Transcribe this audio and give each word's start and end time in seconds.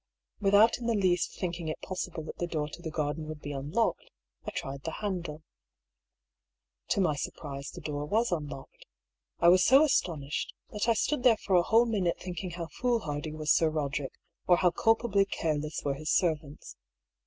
Without 0.39 0.79
in 0.79 0.87
the 0.87 0.95
least 0.95 1.33
thinking 1.39 1.67
it 1.67 1.79
possible 1.83 2.23
that 2.23 2.37
the 2.39 2.47
door 2.47 2.67
to 2.69 2.81
the 2.81 2.89
garden 2.89 3.27
would 3.27 3.39
be 3.39 3.51
unlocked, 3.51 4.09
I 4.43 4.49
tried 4.49 4.81
the 4.81 4.93
handle. 4.93 5.43
To 6.87 7.01
my 7.01 7.15
surprise, 7.15 7.69
the 7.69 7.81
door 7.81 8.05
was 8.07 8.31
unlocked. 8.31 8.87
I 9.37 9.49
was 9.49 9.63
so 9.63 9.83
astonished, 9.83 10.55
that 10.71 10.89
I 10.89 10.95
stood 10.95 11.21
there 11.21 11.37
for 11.37 11.53
a 11.55 11.61
whole 11.61 11.85
minute 11.85 12.17
think 12.19 12.43
ing 12.43 12.49
how 12.49 12.65
foolhardy 12.71 13.31
was 13.33 13.51
Sir 13.51 13.69
Eoderick, 13.69 14.15
or 14.47 14.57
how 14.57 14.71
culpably 14.71 15.23
careless 15.25 15.83
were 15.85 15.93
his 15.93 16.09
servants. 16.09 16.77